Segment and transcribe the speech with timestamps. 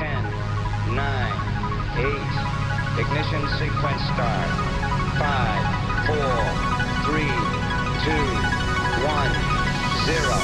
[0.00, 0.08] 10,
[0.96, 1.28] 9,
[2.00, 2.08] 8.
[3.00, 4.48] Ignition sequence start.
[5.20, 5.28] 5,
[6.08, 6.16] 4,
[7.04, 7.28] 3,
[8.06, 8.40] 2,
[9.04, 9.30] 1,
[10.06, 10.40] 0.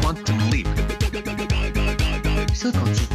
[0.00, 0.68] Quantum leap.
[2.54, 3.14] Salto quântico.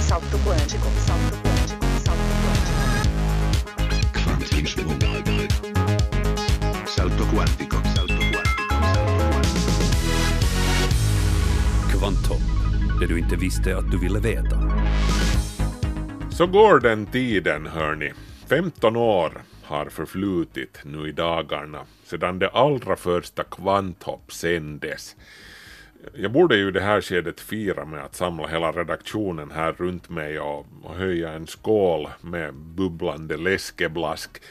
[0.00, 2.76] Salto quântico, salto quântico, salto quântico.
[4.22, 4.56] Quantum
[5.38, 5.52] leap.
[6.86, 7.26] Salto quantico.
[7.26, 7.76] Salto quantico.
[7.94, 8.52] Salto quantico.
[11.88, 12.42] Kvantum,
[13.02, 14.56] det du inte visste att du ville veta.
[16.30, 18.12] Så går den tiden, hörni.
[18.48, 25.16] 15 år har förflutit nu i dagarna sedan det allra första kvanthopp sändes.
[26.14, 30.08] Jag borde ju i det här skedet fira med att samla hela redaktionen här runt
[30.08, 34.42] mig och, och höja en skål med bubblande läskeblask.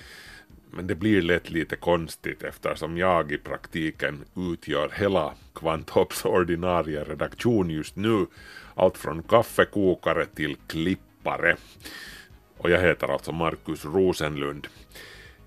[0.71, 7.69] Men det blir lätt lite konstigt eftersom jag i praktiken utgör hela Kvanthopps ordinarie redaktion
[7.69, 8.25] just nu.
[8.75, 11.55] Allt från kaffekokare till klippare.
[12.57, 14.67] Och jag heter alltså Markus Rosenlund.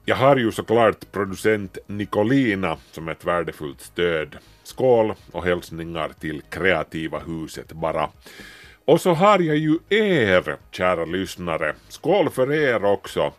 [0.04, 4.36] Jag har ju såklart producent Nicolina som ett värdefullt stöd.
[4.62, 8.10] Skål och hälsningar till kreativa huset bara.
[8.84, 11.74] Och så har jag ju er, kära lyssnare.
[11.88, 13.32] Skål för er också.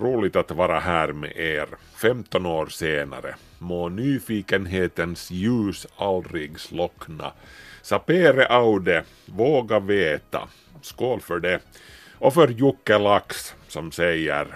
[0.00, 3.34] Roligt att vara här med er, 15 år senare.
[3.58, 7.32] Må nyfikenhetens ljus aldrig slockna.
[7.82, 10.48] Sapere aude, våga veta.
[10.82, 11.60] Skål för det.
[12.18, 14.46] Och för Jocke Lax som säger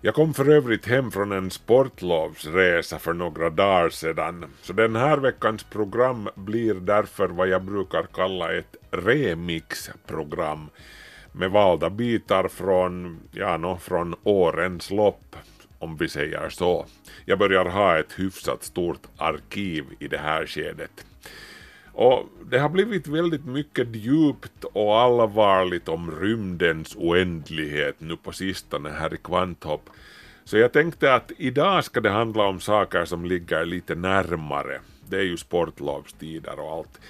[0.00, 5.16] Jag kom för övrigt hem från en sportlovsresa för några dagar sedan, så den här
[5.16, 10.70] veckans program blir därför vad jag brukar kalla ett remixprogram
[11.36, 15.36] med valda bitar från, ja, no, från årens lopp,
[15.78, 16.86] om vi säger så.
[17.24, 21.06] Jag börjar ha ett hyfsat stort arkiv i det här skedet.
[21.92, 28.90] Och det har blivit väldigt mycket djupt och allvarligt om rymdens oändlighet nu på sistone
[28.90, 29.90] här i Kvanthopp.
[30.44, 34.80] Så jag tänkte att idag ska det handla om saker som ligger lite närmare.
[35.08, 37.00] Det är ju sportlovstider och allt.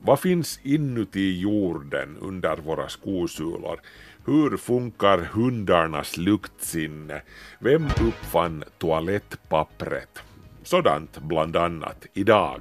[0.00, 3.80] Vad finns inuti jorden under våra skosulor?
[4.26, 7.22] Hur funkar hundarnas luktsinne?
[7.58, 10.22] Vem uppfann toalettpappret?
[10.62, 12.60] Sådant bland annat idag.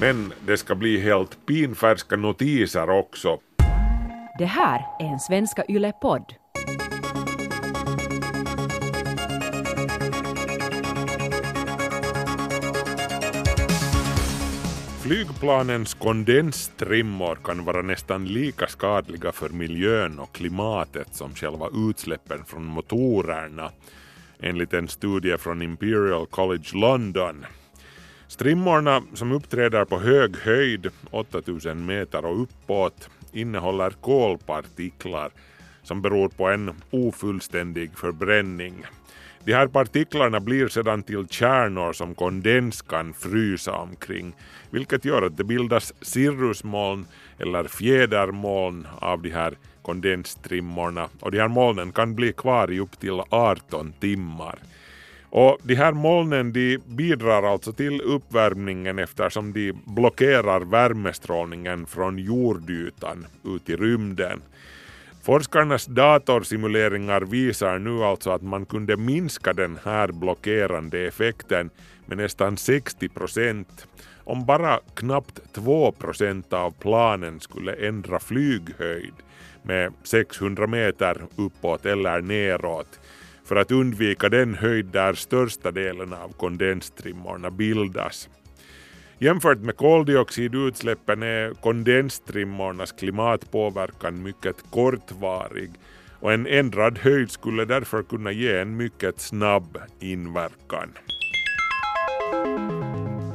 [0.00, 3.38] Men det ska bli helt pinfärska notiser också.
[4.38, 6.39] Det här är en Svenska Yle-podd.
[15.10, 22.64] Flygplanens kondensstrimmor kan vara nästan lika skadliga för miljön och klimatet som själva utsläppen från
[22.64, 23.70] motorerna,
[24.40, 27.46] enligt en studie från Imperial College London.
[28.28, 35.30] Strimmorna som uppträder på hög höjd, 8000 meter och uppåt, innehåller kolpartiklar
[35.82, 38.84] som beror på en ofullständig förbränning.
[39.44, 44.34] De här partiklarna blir sedan till kärnor som kondens kan frysa omkring,
[44.70, 47.06] vilket gör att det bildas cirrusmoln
[47.38, 53.00] eller fjädermoln av de här kondensstrimmorna och de här molnen kan bli kvar i upp
[53.00, 54.58] till 18 timmar.
[55.30, 63.26] Och de här molnen de bidrar alltså till uppvärmningen eftersom de blockerar värmestrålningen från jordytan
[63.44, 64.42] ut i rymden.
[65.22, 71.70] Forskarnas datorsimuleringar visar nu alltså att man kunde minska den här blockerande effekten
[72.06, 73.86] med nästan 60 procent
[74.24, 79.14] om bara knappt 2 procent av planen skulle ändra flyghöjd
[79.62, 83.00] med 600 meter uppåt eller neråt
[83.44, 88.28] för att undvika den höjd där största delen av kondenstrimmorna bildas.
[89.22, 95.70] Jämfört med koldioxidutsläppen är kondensstrimmornas klimatpåverkan mycket kortvarig
[96.20, 100.88] och en ändrad höjd skulle därför kunna ge en mycket snabb inverkan.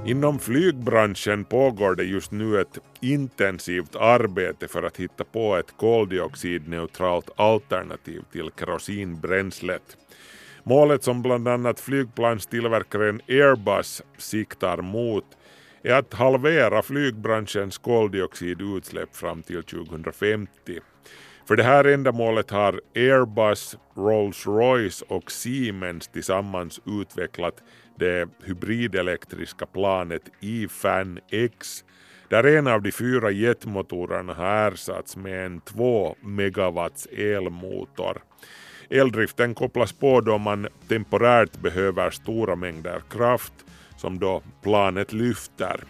[0.05, 7.29] Inom flygbranschen pågår det just nu ett intensivt arbete för att hitta på ett koldioxidneutralt
[7.35, 9.97] alternativ till kerosinbränslet.
[10.63, 15.25] Målet som bland annat flygplanstillverkaren Airbus siktar mot
[15.85, 20.49] är att halvera flygbranschens koldioxidutsläpp fram till 2050.
[21.47, 27.63] För det här ändamålet har Airbus, Rolls-Royce och Siemens tillsammans utvecklat
[27.99, 31.83] det hybridelektriska planet IFAN X
[32.29, 38.21] där en av de fyra jetmotorerna har ersatts med en 2 megawatts elmotor.
[38.89, 43.64] Eldriften kopplas på då man temporärt behöver stora mängder kraft
[43.97, 45.83] som då planet lyfter.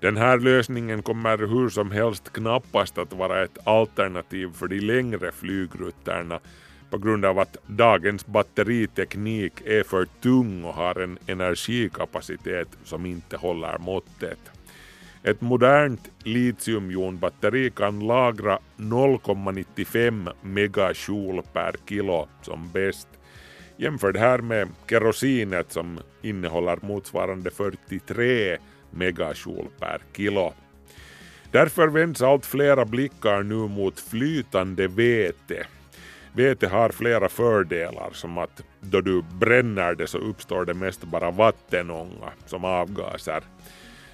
[0.00, 5.32] Den här lösningen kommer hur som helst knappast att vara ett alternativ för de längre
[5.32, 6.40] flygrutterna
[6.90, 13.36] på grund av att dagens batteriteknik är för tung och har en energikapacitet som inte
[13.36, 14.38] håller måttet.
[15.22, 23.08] Ett modernt litiumjonbatteri kan lagra 0,95 megajoule per kilo som bäst.
[23.80, 28.58] Jämför det här med kerosinet som innehåller motsvarande 43
[28.90, 30.52] megajoule per kilo.
[31.50, 35.66] Därför vänds allt flera blickar nu mot flytande vete.
[36.32, 41.30] Vete har flera fördelar som att då du bränner det så uppstår det mest bara
[41.30, 43.42] vattenånga som avgaser.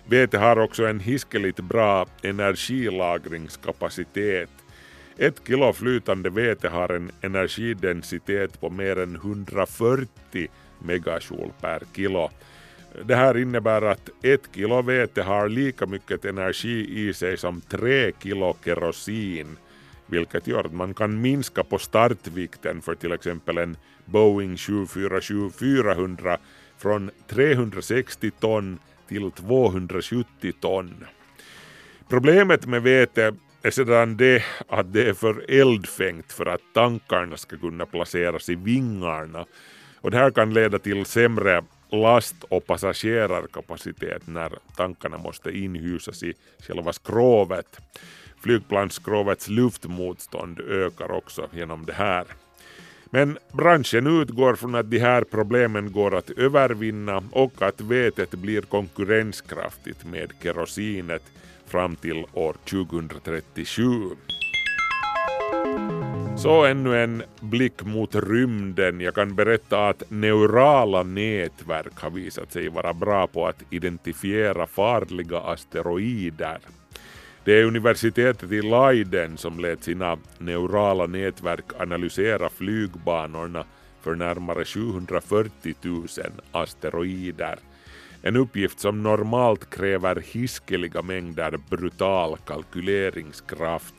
[0.04, 4.50] Vete har också en hiskeligt bra energilagringskapacitet.
[5.18, 10.48] Ett kilo flytande vete har en energidensitet på mer än 140
[10.78, 12.30] megajoule per kilo.
[13.04, 18.12] Det här innebär att ett kilo vete har lika mycket energi i sig som tre
[18.22, 19.56] kilo kerosin,
[20.06, 26.36] vilket gör att man kan minska på startvikten för till exempel en Boeing 747-400
[26.78, 28.78] från 360 ton
[29.08, 31.04] till 270 ton.
[32.08, 33.34] Problemet med vete
[33.66, 38.54] är sedan det att det är för eldfängt för att tankarna ska kunna placeras i
[38.54, 39.44] vingarna
[40.00, 46.34] och det här kan leda till sämre last och passagerarkapacitet när tankarna måste inhysas i
[46.58, 47.80] själva skrovet.
[48.40, 52.24] Flygplansskrovets luftmotstånd ökar också genom det här.
[53.10, 58.62] Men branschen utgår från att de här problemen går att övervinna och att vetet blir
[58.62, 61.22] konkurrenskraftigt med kerosinet
[61.76, 63.82] fram till år 2037.
[66.36, 69.00] Så ännu en blick mot rymden.
[69.00, 75.38] Jag kan berätta att neurala nätverk har visat sig vara bra på att identifiera farliga
[75.40, 76.58] asteroider.
[77.44, 83.64] Det är universitetet i Leiden som lät sina neurala nätverk analysera flygbanorna
[84.00, 86.06] för närmare 740 000
[86.52, 87.58] asteroider.
[88.22, 93.94] En uppgift som normalt kräver hiskeliga mängder brutal kalkyleringskraft.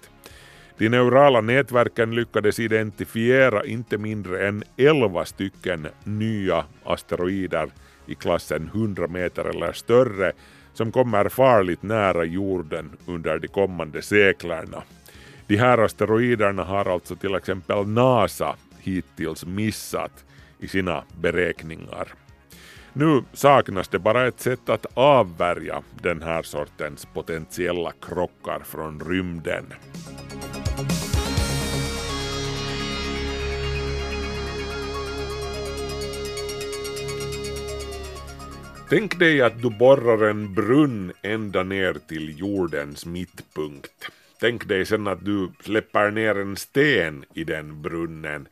[0.78, 7.70] De neurala nätverken lyckades identifiera inte mindre än 11 stycken nya asteroider
[8.06, 10.32] i klassen 100 meter eller större
[10.74, 14.84] som kommer farligt nära jorden under de kommande seklerna.
[15.48, 20.26] De här asteroiderna har alltså till exempel NASA hittills missat
[20.60, 22.08] i sina beräkningar.
[23.00, 29.66] Nu saknas det bara ett sätt att avvärja den här sortens potentiella krockar från rymden.
[38.90, 44.12] Tänk dig att du borrar en brunn ända ner till jordens mittpunkt.
[44.40, 48.48] Tänk dig sen att du släpper ner en sten i den brunnen.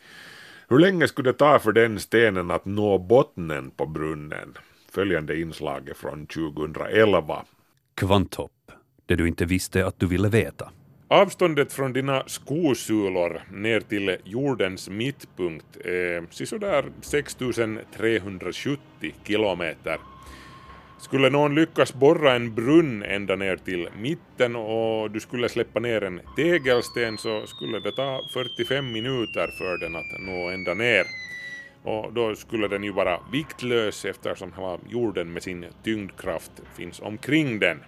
[0.70, 4.54] Hur länge skulle det ta för den stenen att nå bottnen på brunnen?
[4.92, 7.46] Följande inslag från 2011.
[7.96, 8.72] Kvanthopp,
[9.06, 10.72] det du inte visste att du ville veta.
[11.08, 18.80] Avståndet från dina skosulor ner till jordens mittpunkt är sisådär 6370
[19.24, 19.98] kilometer.
[20.98, 26.04] Skulle någon lyckas borra en brunn ända ner till mitten och du skulle släppa ner
[26.04, 31.06] en tegelsten så skulle det ta 45 minuter för den att nå ända ner.
[31.84, 37.60] Och då skulle den ju vara viktlös eftersom hela jorden med sin tyngdkraft finns omkring
[37.60, 37.80] den.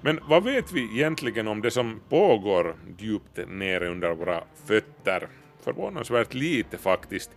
[0.00, 5.28] Men vad vet vi egentligen om det som pågår djupt nere under våra fötter?
[5.64, 7.30] Förvånansvärt lite faktiskt.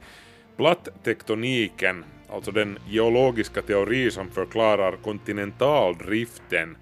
[0.58, 6.78] Plattektoniken, alltså den geologiska teori som förklarar kontinentaldriften,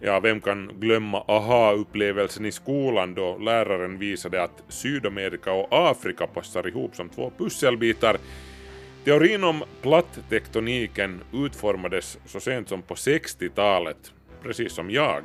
[0.00, 6.68] ja, vem kan glömma aha-upplevelsen i skolan då läraren visade att Sydamerika och Afrika passar
[6.68, 8.16] ihop som två pusselbitar.
[9.04, 14.12] Teorin om plattektoniken utformades så sent som på 60-talet,
[14.42, 15.22] precis som jag.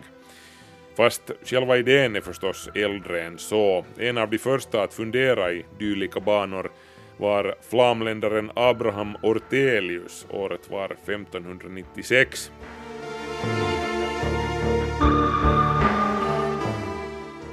[0.97, 3.85] Fast själva idén är förstås äldre än så.
[3.97, 6.71] En av de första att fundera i dylika banor
[7.17, 10.25] var flamländaren Abraham Ortelius.
[10.29, 12.51] Året var 1596.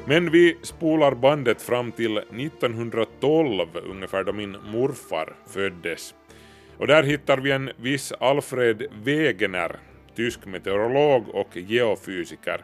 [0.06, 6.14] Men vi spolar bandet fram till 1912, ungefär då min morfar föddes.
[6.78, 9.76] Och där hittar vi en viss Alfred Wegener,
[10.16, 12.60] tysk meteorolog och geofysiker.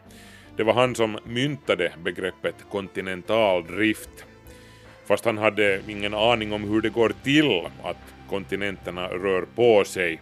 [0.57, 4.09] Det var han som myntade begreppet kontinentaldrift.
[4.17, 4.30] drift
[5.05, 7.97] fast han hade ingen aning om hur det går till att
[8.29, 10.21] kontinenterna rör på sig.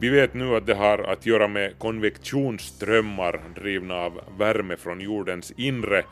[0.00, 5.52] Vi vet nu att det har att göra med konvektionsströmmar drivna av värme från jordens
[5.56, 6.04] inre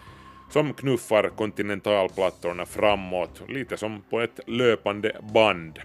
[0.50, 5.78] som knuffar kontinentalplattorna framåt, lite som på ett löpande band.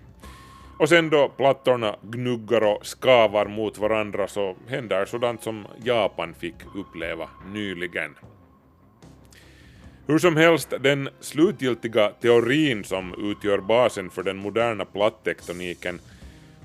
[0.79, 6.55] Och sen då plattorna gnuggar och skavar mot varandra så händer sådant som Japan fick
[6.75, 8.15] uppleva nyligen.
[10.07, 15.99] Hur som helst, den slutgiltiga teorin som utgör basen för den moderna plattektoniken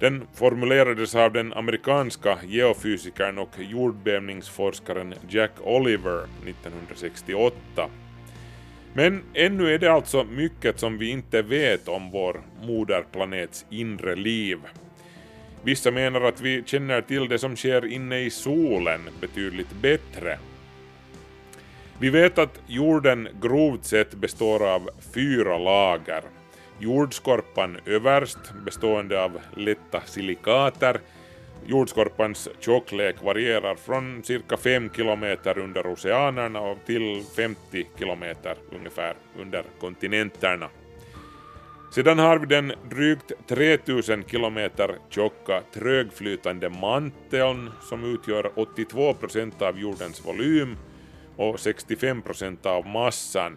[0.01, 7.57] den formulerades av den amerikanska geofysikern och jordbävningsforskaren Jack Oliver 1968.
[8.95, 14.59] Men ännu är det alltså mycket som vi inte vet om vår moderplanets inre liv.
[15.63, 20.39] Vissa menar att vi känner till det som sker inne i solen betydligt bättre.
[22.01, 26.23] Vi vet att jorden grovt sett består av fyra lager.
[26.79, 31.01] Jordskorpan överst bestående av lätta silikater.
[31.67, 39.65] Jordskorpans tjocklek varierar från cirka 5 kilometer under oceanerna och till 50 kilometer ungefär under
[39.81, 40.69] kontinenterna.
[41.95, 49.79] Sedan har vi den drygt 3000 kilometer tjocka trögflytande manteln som utgör 82 procent av
[49.79, 50.77] jordens volym
[51.37, 53.57] och 65 procent av massan.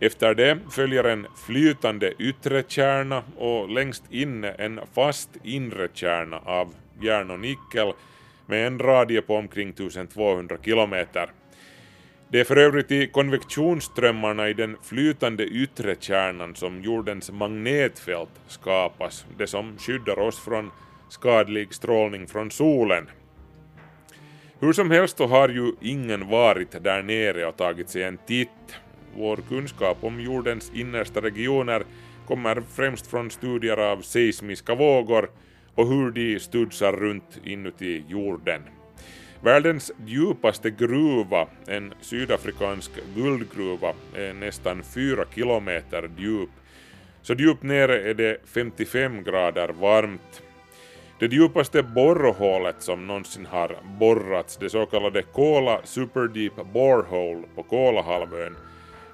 [0.00, 6.74] Efter det följer en flytande yttre kärna och längst inne en fast inre kärna av
[7.00, 7.92] järn och nickel
[8.46, 11.30] med en radie på omkring 1200 kilometer.
[12.28, 19.26] Det är för övrigt i konvektionsströmmarna i den flytande yttre kärnan som jordens magnetfält skapas,
[19.38, 20.70] det som skyddar oss från
[21.08, 23.06] skadlig strålning från solen.
[24.60, 28.76] Hur som helst så har ju ingen varit där nere och tagit sig en titt.
[29.16, 31.82] Vår kunskap om jordens innersta regioner
[32.26, 35.30] kommer främst från studier av seismiska vågor
[35.74, 38.62] och hur de studsar runt inuti jorden.
[39.40, 46.50] Världens djupaste gruva, en sydafrikansk guldgruva, är nästan 4 kilometer djup.
[47.22, 50.42] Så djupt nere är det 55 grader varmt.
[51.18, 58.56] Det djupaste borrhålet som någonsin har borrats, det så kallade Kola Superdeep Borehole på Kolahalvön,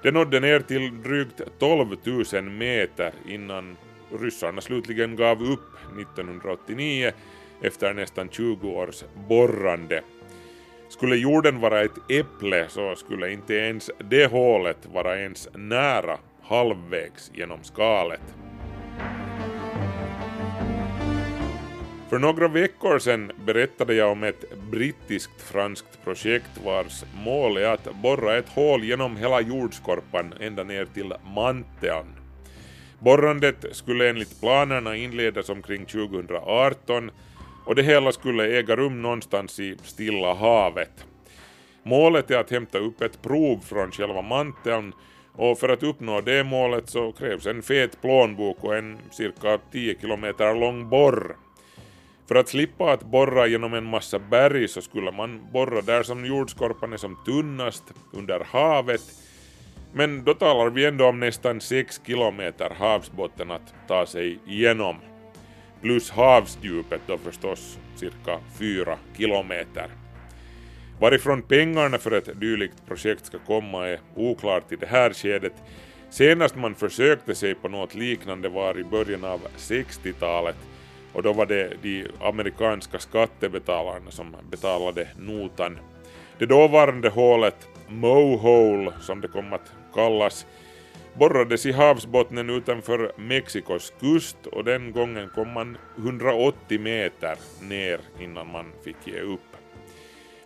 [0.01, 1.87] det nådde ner till drygt 12
[2.33, 3.77] 000 meter innan
[4.19, 7.11] ryssarna slutligen gav upp 1989
[7.61, 10.01] efter nästan 20 års borrande.
[10.89, 17.31] Skulle jorden vara ett äpple så skulle inte ens det hålet vara ens nära halvvägs
[17.33, 18.35] genom skalet.
[22.09, 28.37] För några veckor sedan berättade jag om ett brittiskt-franskt projekt vars mål är att borra
[28.37, 32.15] ett hål genom hela jordskorpan ända ner till manteln.
[32.99, 37.11] Borrandet skulle enligt planerna inledas omkring 2018
[37.65, 41.05] och det hela skulle äga rum någonstans i Stilla havet.
[41.83, 44.93] Målet är att hämta upp ett prov från själva manteln
[45.35, 49.99] och för att uppnå det målet så krävs en fet plånbok och en cirka 10
[50.01, 51.35] kilometer lång borr.
[52.27, 56.25] För att slippa att borra genom en massa berg så skulle man borra där som
[56.25, 59.01] jordskorpan är som tunnast, under havet,
[59.93, 64.95] men då talar vi ändå om nästan 6 kilometer havsbotten att ta sig igenom.
[65.81, 69.89] Plus havsdjupet då förstås cirka 4 kilometer.
[70.99, 75.53] Varifrån pengarna för ett dylikt projekt ska komma är oklart i det här skedet.
[76.09, 80.55] Senast man försökte sig på något liknande var i början av 60-talet
[81.13, 85.79] och då var det de amerikanska skattebetalarna som betalade notan.
[86.37, 90.45] Det dåvarande hålet Mohole, som det kom att kallas,
[91.13, 98.51] borrades i havsbottnen utanför Mexikos kust och den gången kom man 180 meter ner innan
[98.51, 99.39] man fick ge upp.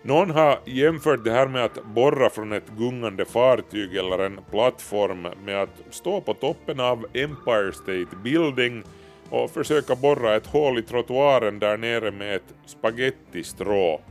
[0.01, 5.27] Någon har jämfört det här med att borra från ett gungande fartyg eller en plattform
[5.45, 8.83] med att stå på toppen av Empire State Building
[9.29, 14.01] och försöka borra ett hål i trottoaren där nere med ett spagettistrå.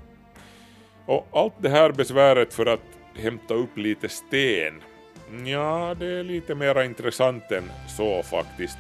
[1.07, 2.81] Och allt det här besväret för att
[3.15, 4.83] hämta upp lite sten.
[5.45, 8.79] Ja, det är lite mera intressant än så faktiskt.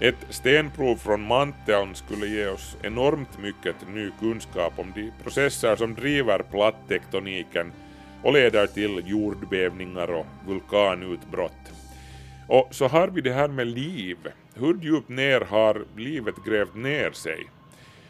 [0.00, 5.94] Ett stenprov från manteln skulle ge oss enormt mycket ny kunskap om de processer som
[5.94, 7.72] driver plattektoniken
[8.22, 11.72] och leder till jordbävningar och vulkanutbrott.
[12.48, 14.18] Och så har vi det här med liv.
[14.58, 17.46] Hur djupt ner har livet grävt ner sig?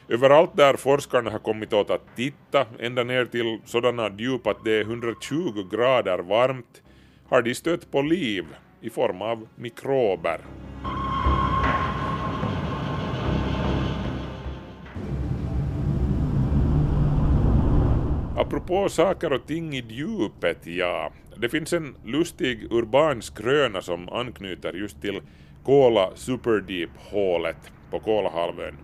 [0.09, 4.73] Överallt där forskarna har kommit åt att titta, ända ner till sådana djup att det
[4.73, 6.83] är 120 grader varmt,
[7.29, 8.45] har de stött på liv,
[8.81, 10.41] i form av mikrober.
[18.37, 21.13] Apropå saker och ting i djupet, ja.
[21.37, 25.21] Det finns en lustig urban skröna som anknyter just till
[25.67, 27.57] Kola Superdeep-hålet
[27.91, 28.75] på Kolahalvön.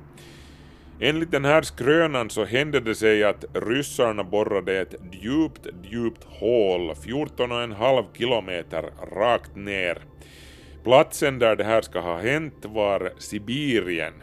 [1.01, 6.91] Enligt den här skrönan så hände det sig att ryssarna borrade ett djupt, djupt hål
[6.91, 9.99] 14,5 kilometer rakt ner.
[10.85, 14.15] Platsen där det här ska ha hänt var Sibirien.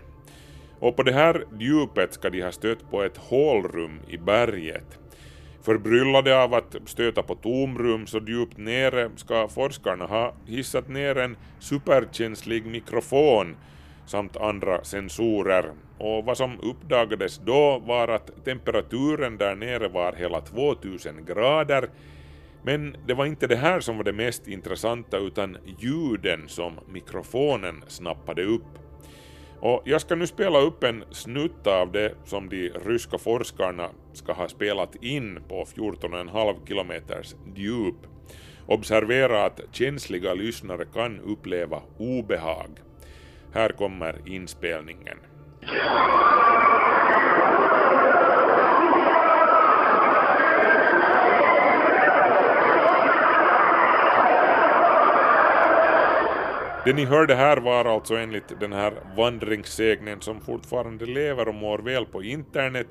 [0.79, 4.98] Och på det här djupet ska de ha stött på ett hålrum i berget.
[5.69, 11.37] Förbryllade av att stöta på tomrum så djupt nere ska forskarna ha hissat ner en
[11.59, 13.55] superkänslig mikrofon
[14.05, 20.41] samt andra sensorer och vad som uppdagades då var att temperaturen där nere var hela
[20.41, 21.89] 2000 grader
[22.63, 27.83] men det var inte det här som var det mest intressanta utan ljuden som mikrofonen
[27.87, 28.88] snappade upp.
[29.61, 34.33] Och jag ska nu spela upp en snutt av det som de ryska forskarna ska
[34.33, 37.95] ha spelat in på 14,5 kilometers djup.
[38.65, 42.69] Observera att känsliga lyssnare kan uppleva obehag.
[43.53, 45.17] Här kommer inspelningen.
[56.85, 61.79] Det ni hörde här var alltså enligt den här vandringssägnen som fortfarande lever och mår
[61.79, 62.87] väl på internet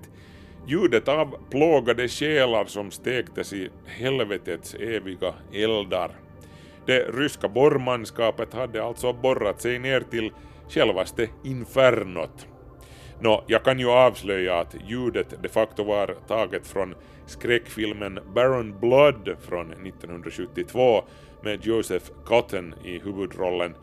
[0.67, 6.11] ljudet av plågade själar som stektes i helvetets eviga eldar.
[6.87, 10.33] Det ryska borrmanskapet hade alltså borrat sig ner till
[10.69, 12.47] självaste infernot.
[13.21, 16.95] Nå, jag kan ju avslöja att ljudet de facto var taget från
[17.27, 21.05] skräckfilmen Baron Blood från 1972
[21.43, 23.75] med Joseph Cotton i huvudrollen.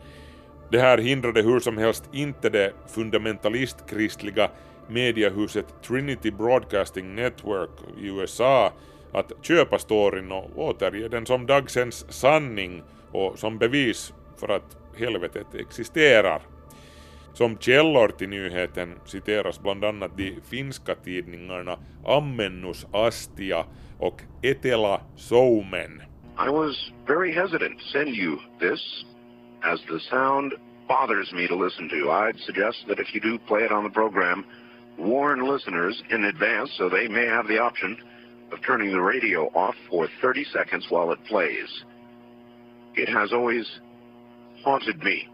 [0.70, 4.50] Det här hindrade hur som helst inte det fundamentalistkristliga
[4.88, 8.72] mediehuset Trinity Broadcasting Network i USA
[9.12, 15.54] att köpa storyn och återge den som dagsens sanning och som bevis för att helvetet
[15.54, 16.42] existerar.
[17.34, 23.64] Som källor till nyheten citeras bland annat de finska tidningarna Ammennus Astia
[23.98, 26.02] och Etela Soumen.
[26.38, 29.04] I was very hesitant to send you this,
[29.64, 30.54] as the sound
[30.86, 32.10] bothers me to listen to.
[32.10, 34.44] I'd suggest that if you do play it on the program,
[34.98, 37.96] warn listeners in advance so they may have the option
[38.52, 41.84] of turning the radio off for 30 seconds while it plays.
[42.94, 43.66] It has always
[44.62, 45.28] haunted me.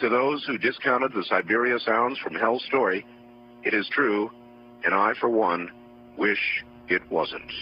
[0.00, 3.04] To those who discounted the Siberia sounds from Hell's Story,
[3.64, 4.30] it is true,
[4.84, 5.70] and I, for one,
[6.16, 7.52] wish it wasn't.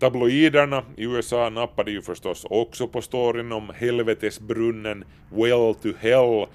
[0.00, 6.46] Tabloiderna i USA nappade ju förstås också på storyn om helvetesbrunnen Well to Hell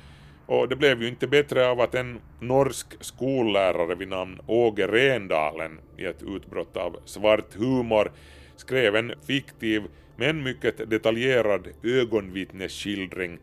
[0.45, 5.79] och det blev ju inte bättre av att en norsk skollärare vid namn Åge Rendalen
[5.97, 8.11] i ett utbrott av svart humor
[8.55, 9.83] skrev en fiktiv
[10.15, 13.39] men mycket detaljerad ögonvittnesskildring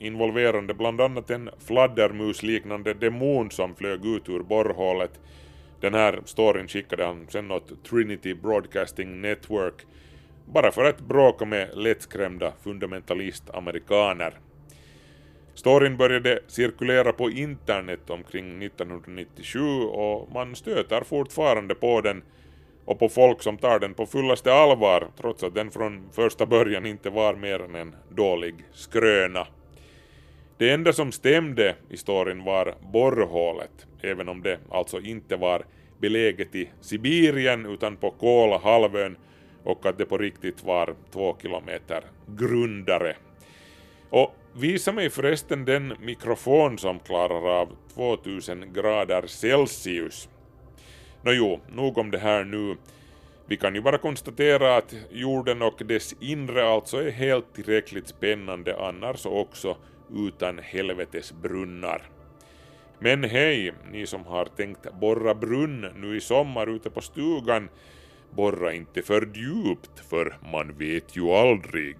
[0.00, 5.20] involverande bland annat en fladdermusliknande demon som flög ut ur borrhålet.
[5.80, 9.86] Den här storyn skickade han sen åt Trinity Broadcasting Network
[10.44, 14.32] bara för att bråka med lättskrämda fundamentalist-amerikaner.
[15.54, 22.22] Storyn började cirkulera på internet omkring 1997 och man stöter fortfarande på den
[22.84, 26.86] och på folk som tar den på fullaste allvar trots att den från första början
[26.86, 29.46] inte var mer än en dålig skröna.
[30.58, 35.64] Det enda som stämde i storyn var borrhålet, även om det alltså inte var
[35.98, 39.16] beläget i Sibirien utan på Kolahalvön
[39.64, 43.16] och att det på riktigt var två kilometer grundare.
[44.10, 50.28] Och visa mig förresten den mikrofon som klarar av 2000 grader Celsius.
[51.22, 52.76] Nåjo, nog om det här nu.
[53.46, 58.80] Vi kan ju bara konstatera att jorden och dess inre alltså är helt tillräckligt spännande
[58.80, 59.76] annars också
[60.14, 62.02] utan helvetesbrunnar.
[62.98, 67.68] Men hej, ni som har tänkt borra brunn nu i sommar ute på stugan,
[68.30, 71.96] borra inte för djupt för man vet ju aldrig.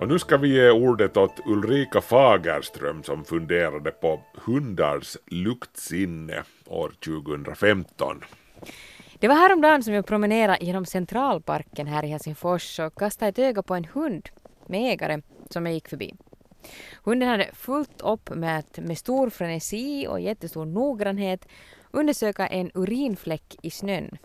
[0.00, 6.92] Och nu ska vi ge ordet åt Ulrika Fagerström som funderade på hundars luktsinne år
[7.04, 8.24] 2015.
[9.18, 13.62] Det var häromdagen som jag promenerade genom Centralparken här i Helsingfors och kastade ett öga
[13.62, 14.28] på en hund
[14.66, 16.14] med ägare som jag gick förbi.
[17.04, 21.48] Hunden hade fullt upp med att med stor frenesi och jättestor noggrannhet
[21.90, 24.18] undersöka en urinfläck i snön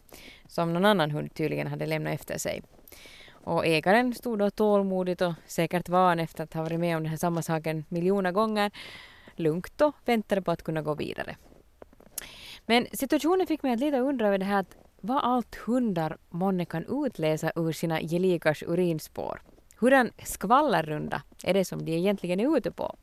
[0.47, 2.61] som någon annan hund tydligen hade lämnat efter sig.
[3.43, 7.09] Och ägaren stod då tålmodigt och säkert van efter att ha varit med om den
[7.09, 8.71] här samma saken miljoner gånger
[9.35, 11.35] lugnt och väntade på att kunna gå vidare.
[12.65, 16.65] Men situationen fick mig att lite undra över det här att vad allt hundar månne
[16.65, 19.41] kan utläsa ur sina gelikars urinspår.
[19.77, 22.95] Hurdan skvallerrunda är det som de egentligen är ute på?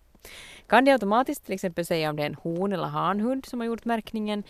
[0.66, 3.66] Kan de automatiskt till exempel säga om det är en hon eller hanhund som har
[3.66, 4.42] gjort märkningen,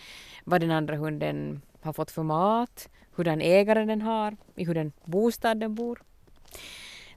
[0.43, 5.59] vad den andra hunden har fått för mat, hurdan ägare den har, i hurdan bostad
[5.59, 6.01] den bor?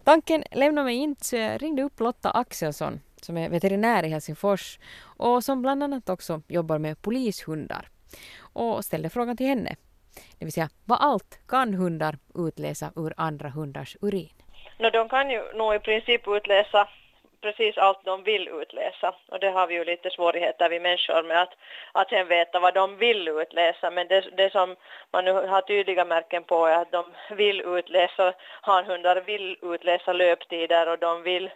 [0.04, 4.78] Tanken lämnade mig inte så jag ringde upp Lotta Axelsson som är veterinär i Helsingfors
[5.18, 7.88] och som bland annat också jobbar med polishundar
[8.54, 9.76] och ställde frågan till henne.
[10.38, 14.32] Det vill säga, vad allt kan hundar utläsa ur andra hundars urin?
[14.78, 16.88] No, de kan ju nog i princip utläsa
[17.42, 21.42] precis allt de vill utläsa och det har vi ju lite svårigheter vi människor med
[21.42, 21.54] att,
[21.92, 24.76] att sen veta vad de vill utläsa men det, det som
[25.12, 30.88] man nu har tydliga märken på är att de vill utläsa, hanhundar vill utläsa löptider
[30.88, 31.50] och de vill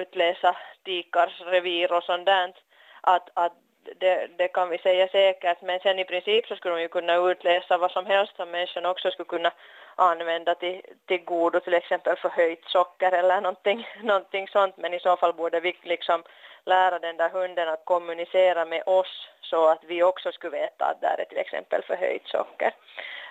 [0.00, 2.52] utläsa tikars revir och sånt där.
[3.00, 3.52] Att, att
[3.98, 7.14] det, det, kan vi säga säkert, men sen i princip så skulle de ju kunna
[7.14, 9.52] utläsa vad som helst som människan också skulle kunna
[9.96, 15.16] använda till, till godo, till exempel förhöjt socker eller någonting, någonting sånt, men i så
[15.16, 16.22] fall borde vi liksom
[16.64, 21.00] lära den där hunden att kommunicera med oss så att vi också skulle veta att
[21.00, 22.74] där är till exempel förhöjt socker.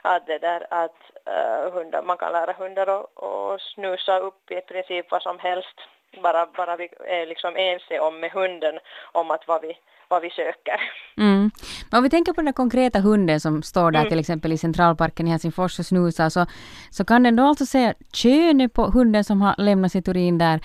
[0.02, 5.12] Att det där att uh, hundar, man kan lära hundar att snusa upp i princip
[5.12, 5.80] vad som helst
[6.24, 8.80] bara, bara vi är liksom ense om med hunden
[9.12, 10.82] om att vad vi, vad vi söker.
[11.18, 11.52] Mm.
[11.92, 14.10] Men om vi tänker på den konkreta hunden som står där mm.
[14.10, 16.46] till exempel i Centralparken i Helsingfors och snusar så,
[16.92, 20.60] så kan den då alltså säga könet på hunden som har lämnat sitt urin där.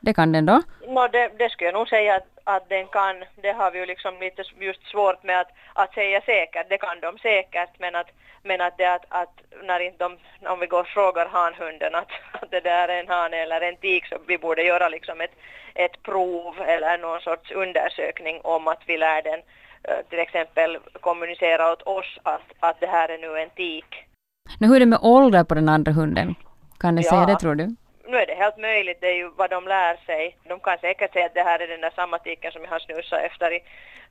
[0.00, 0.62] Det kan den då?
[0.88, 3.24] No, det, det skulle jag nog säga att, att den kan.
[3.42, 6.68] Det har vi ju liksom lite just svårt med att, att säga säkert.
[6.68, 8.10] Det kan de säkert men att
[8.44, 12.10] men att det att, att när inte de, om vi går och frågar hanhunden att,
[12.42, 15.34] att det där är en hane eller en tik så vi borde göra liksom ett,
[15.74, 19.40] ett prov eller någon sorts undersökning om att vi lär den
[19.82, 23.90] eh, till exempel kommunicera åt oss att, att det här är nu en tik.
[24.58, 26.34] Nu hur är det med ålder på den andra hunden?
[26.78, 27.10] Kan den ja.
[27.10, 27.76] säga det tror du?
[28.06, 30.36] Nu är det helt möjligt, det är ju vad de lär sig.
[30.48, 32.78] De kan säkert säga att det här är den där samma tiken som jag har
[32.78, 33.60] snusat efter i,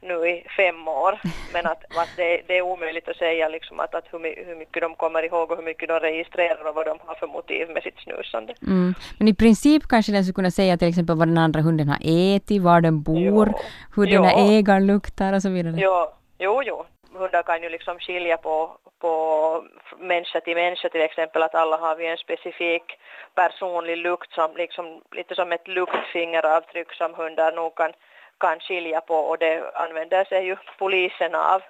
[0.02, 1.20] nu i fem år.
[1.54, 4.82] Men att, att det, det, är omöjligt att säga liksom att, att hur, hur, mycket
[4.82, 7.84] de kommer ihåg och hur mycket de registrerar och vad de har för motiv med
[7.84, 8.54] sitt snusande.
[8.62, 8.94] Mm.
[9.18, 12.00] Men i princip kanske den skulle kunna säga till exempel vad den andra hunden har
[12.04, 13.60] ätit, var den bor, jo.
[13.96, 14.22] hur jo.
[14.22, 15.76] den här ägaren luktar och så vidare.
[15.78, 16.08] Jo,
[16.40, 16.86] jo, jo.
[17.14, 19.64] Hundar kan ju liksom skilja på på
[19.98, 22.84] människa till människa till exempel att alla har vi en specifik
[23.36, 27.94] personlig lukt som liksom lite som ett luktfingeravtryck som hundar nog kan,
[28.40, 31.62] kan skilja på och det använder sig ju polisen av.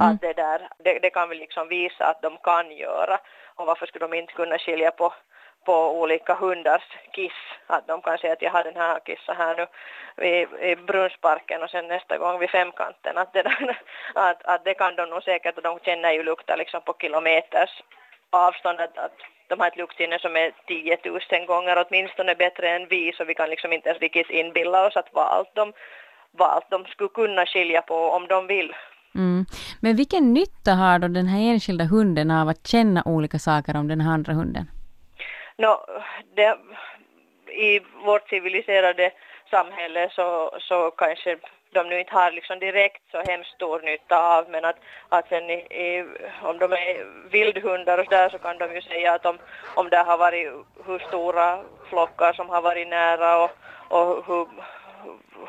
[0.00, 0.12] Mm.
[0.12, 3.18] Att det, där, det, det kan vi liksom visa att de kan göra
[3.54, 5.14] och varför skulle de inte kunna skilja på
[5.64, 7.40] på olika hundars kiss.
[7.66, 9.66] Att de kan säga att jag har den här kissen här nu
[10.26, 13.18] i, i Brunnsparken och sen nästa gång vid Femkanten.
[13.18, 13.78] Att det, där,
[14.14, 17.82] att, att det kan de nog säkert och de känner ju lukter liksom på kilometers
[18.30, 18.80] avstånd.
[18.80, 23.12] Att, att de har ett luktsinne som är 10 000 gånger åtminstone bättre än vi
[23.12, 25.72] så vi kan liksom inte ens riktigt inbilla oss att vad allt de,
[26.30, 28.72] vad allt de skulle kunna skilja på om de vill.
[29.14, 29.46] Mm.
[29.80, 33.88] Men vilken nytta har då den här enskilda hunden av att känna olika saker om
[33.88, 34.66] den här andra hunden?
[35.56, 35.86] No,
[36.34, 36.58] det,
[37.46, 39.12] I vårt civiliserade
[39.50, 41.36] samhälle så, så kanske
[41.72, 44.76] de nu inte har liksom direkt så hemskt stor nytta av men att,
[45.08, 46.04] att sen i, i,
[46.42, 49.38] om de är vildhundar och där så kan de ju säga att om,
[49.74, 50.52] om det har varit
[50.86, 53.50] hur stora flockar som har varit nära och,
[53.88, 54.46] och hur,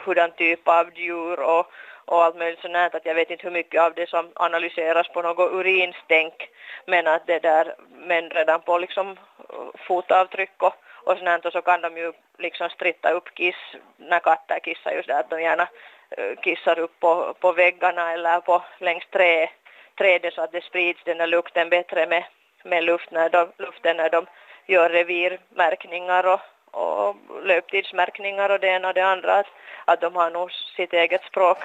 [0.06, 1.72] hurdan typ av djur och,
[2.06, 5.22] och allt möjligt sånt att jag vet inte hur mycket av det som analyseras på
[5.22, 6.50] något urinstänk
[6.86, 11.62] men att det där men redan på liksom eh, fotavtryck och, och sånt och så
[11.62, 15.68] kan de ju liksom stritta upp kiss när katter kissar just där att de gärna
[16.18, 19.50] eh, kissar upp på, på väggarna eller på längs trä,
[19.98, 22.24] trädet så att det sprids den där lukten bättre med,
[22.64, 24.26] med luft när de, luften när de
[24.66, 26.40] gör revirmärkningar och,
[26.72, 29.48] och löptidsmärkningar och det ena och det andra att,
[29.86, 31.58] att de har nog sitt eget språk.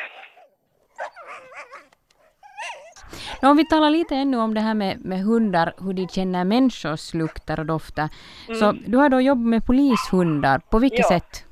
[3.42, 7.14] Om vi talar lite ännu om det här med, med hundar, hur de känner människors
[7.14, 8.08] lukter och dofter.
[8.48, 8.60] Mm.
[8.60, 11.08] Så du har då jobbat med polishundar, på vilket ja.
[11.08, 11.44] sätt?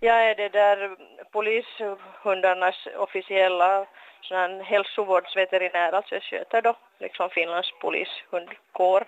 [0.00, 0.96] Jag är det där
[1.32, 3.86] polishundarnas officiella
[4.22, 9.04] sån hälsovårdsveterinär, alltså jag sköter då liksom Finlands polishundkår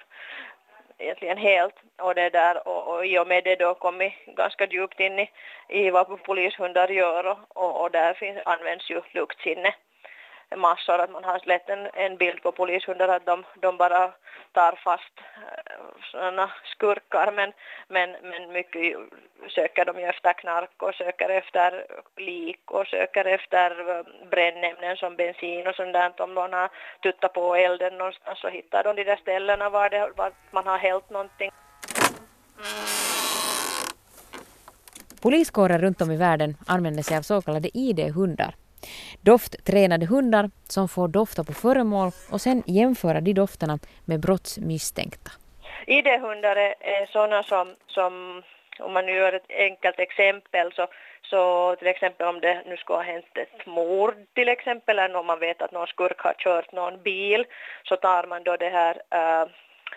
[1.01, 1.75] egentligen helt.
[2.03, 5.31] Och det där och, och i och med det då kommit ganska djupt in i,
[5.69, 9.75] i vad polishundar gör och, och, och där finns, används ju luktsinne
[10.57, 14.13] massor, att man har lätt en, en bild på polishundar att de, de bara
[14.53, 15.75] tar fast eh,
[16.11, 17.53] sådana skurkar men,
[17.89, 18.97] men, men mycket
[19.49, 21.87] söker de ju efter knark och söker efter
[22.17, 26.23] lik och söker efter eh, brännämnen som bensin och sånt där.
[26.23, 26.71] Om någon har
[27.03, 30.79] tuttat på elden någonstans så hittar de de där ställena var, det, var man har
[30.79, 31.51] hällt någonting.
[35.23, 38.55] Poliskåren runt om i världen använder sig av så kallade ID-hundar
[39.21, 45.31] Dofttränade hundar som får dofta på föremål och sen jämföra de dofterna med brottsmisstänkta.
[45.87, 48.43] ID-hundar är, sådana som, som,
[48.79, 50.87] om man nu gör ett enkelt exempel, så,
[51.23, 55.27] så till exempel om det nu skulle ha hänt ett mord till exempel, eller om
[55.27, 57.45] man vet att någon skurk har kört någon bil,
[57.85, 59.49] så tar man då det här, eh,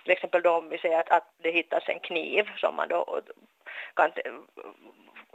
[0.04, 3.22] till exempel då om vi säger att, att det hittas en kniv som man då
[3.96, 4.12] kan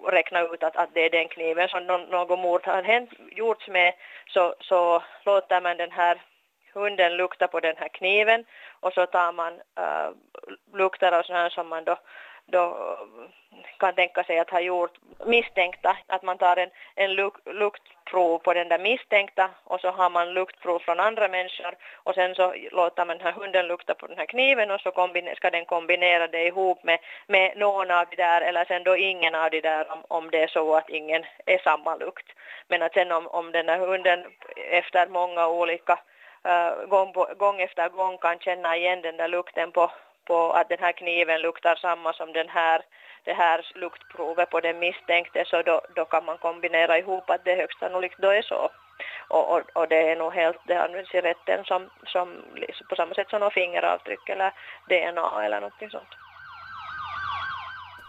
[0.07, 3.69] räkna ut att, att det är den kniven som någon, något mord har hänt, gjorts
[3.69, 3.95] med
[4.27, 6.23] så, så låter man den här
[6.75, 8.45] hunden lukta på den här kniven
[8.81, 10.11] och så tar man äh,
[10.75, 11.97] lukter och sådär som man då
[12.51, 12.97] då
[13.79, 18.55] kan tänka sig att ha gjort misstänkta, att man tar en, en luk, luktprov på
[18.55, 23.05] den där misstänkta och så har man luktprov från andra människor och sen så låter
[23.05, 26.27] man den här hunden lukta på den här kniven och så kombine, ska den kombinera
[26.27, 29.93] det ihop med, med någon av de där eller sen då ingen av de där
[29.93, 32.27] om, om det är så att ingen är samma lukt.
[32.69, 34.25] Men att sen om, om den här hunden
[34.71, 35.99] efter många olika
[36.45, 39.91] äh, gång, gång efter gång kan känna igen den där lukten på,
[40.29, 42.79] på att den här kniven luktar samma som den här,
[43.25, 47.55] det här luktprovet på den misstänkte så då, då kan man kombinera ihop att det
[47.55, 48.71] högst sannolikt då är så.
[49.29, 52.27] Och, och, och, det är nog helt, det används i rätten som, som
[52.89, 54.51] på samma sätt som fingeravtryck eller
[54.89, 56.13] DNA eller någonting sånt.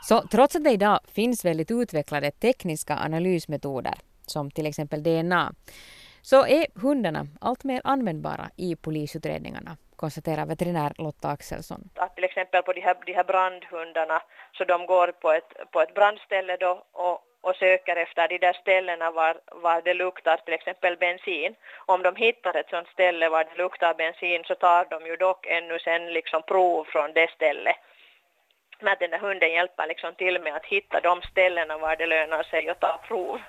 [0.10, 3.94] Så trots att det idag finns väldigt utvecklade tekniska analysmetoder
[4.26, 5.54] som till exempel DNA
[6.22, 11.82] så är hundarna allt mer användbara i polisutredningarna konstaterar veterinär Lotta Axelsson.
[11.96, 14.22] Att till exempel på de här, de här brandhundarna
[14.58, 18.54] så de går på ett, på ett brandställe då och, och söker efter de där
[18.54, 19.34] ställena var,
[19.66, 21.56] var det luktar till exempel bensin.
[21.94, 25.46] Om de hittar ett sådant ställe var det luktar bensin så tar de ju dock
[25.46, 27.76] ännu sen liksom prov från det stället.
[28.82, 32.44] Men den där hunden hjälper liksom till med att hitta de ställena var det lönar
[32.44, 33.40] sig att ta prov.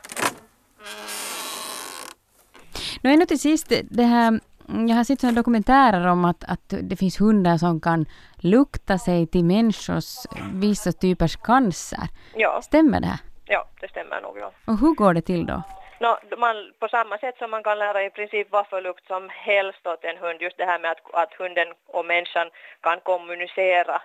[3.03, 4.41] Nu ännu till sist, det här
[4.89, 8.07] jag har sett sådana dokumentärer om att, att det finns hundar som kan
[8.37, 12.05] lukta sig till människors vissa typers cancer.
[12.35, 12.61] Ja.
[12.63, 13.19] Stämmer det här?
[13.45, 14.39] Ja, det stämmer nog.
[14.39, 14.53] Ja.
[14.67, 15.63] Och hur går det till då?
[16.01, 19.29] No, man, på samma sätt som man kan lära i princip vad för lukt som
[19.29, 24.03] helst åt en hund, just det här med att, att hunden och människan kan kommunicera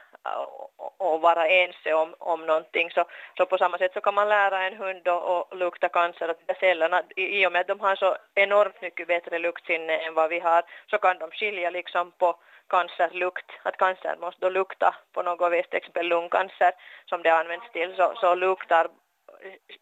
[0.98, 3.06] och, vara ense om, om någonting, så,
[3.38, 7.02] så på samma sätt så kan man lära en hund att lukta cancer att cellerna,
[7.16, 10.40] i, i och med att de har så enormt mycket bättre luktsinne än vad vi
[10.40, 12.36] har, så kan de skilja liksom på
[12.70, 16.72] cancerlukt, att cancer måste då lukta på något vis, till exempel lungcancer
[17.06, 18.88] som det används till, så, så luktar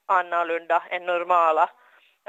[0.05, 1.69] annorlunda än normala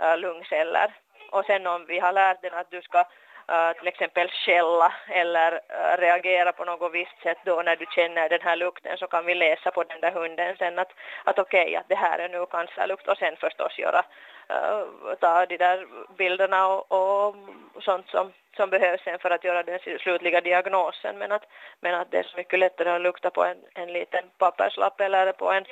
[0.00, 0.94] äh, lungceller.
[1.30, 3.04] Och sen om vi har lärt den att du ska
[3.48, 8.28] Eh, till exempel skälla eller eh, reagera på något visst sätt då när du känner
[8.28, 10.92] den här lukten så kan vi läsa på den där hunden sen att,
[11.24, 14.04] att okej okay, att det här är nu cancerlukt och sen förstås göra
[14.48, 14.84] eh,
[15.20, 17.36] ta de där bilderna och, och
[17.80, 21.46] sånt som, som behövs sen för att göra den slutliga diagnosen men att,
[21.80, 25.32] men att det är så mycket lättare att lukta på en, en liten papperslapp eller
[25.32, 25.64] på en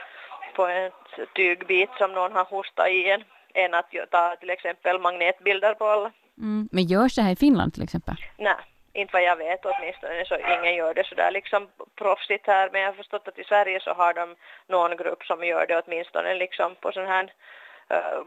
[0.54, 0.90] på en
[1.35, 6.12] tygbit som någon har hostat i en än att ta till exempel magnetbilder på alla.
[6.42, 6.68] Mm.
[6.72, 8.14] Men görs det här i Finland till exempel?
[8.38, 8.55] Nej,
[8.92, 12.88] inte vad jag vet åtminstone så ingen gör det sådär liksom proffsigt här men jag
[12.88, 16.74] har förstått att i Sverige så har de någon grupp som gör det åtminstone liksom
[16.74, 17.24] på sån här
[17.94, 18.22] uh,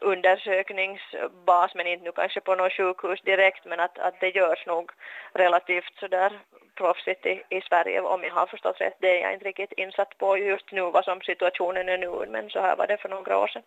[0.00, 4.90] undersökningsbas men inte nu kanske på något sjukhus direkt men att, att det görs nog
[5.32, 6.32] relativt sådär
[6.74, 8.96] proffsigt i, i Sverige om jag har förstått rätt.
[9.00, 12.50] Det är jag inte riktigt insatt på just nu vad som situationen är nu men
[12.50, 13.62] så här var det för några år sedan.